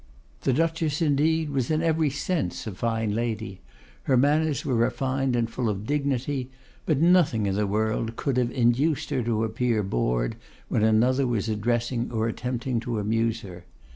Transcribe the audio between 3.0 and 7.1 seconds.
lady; her manners were refined and full of dignity; but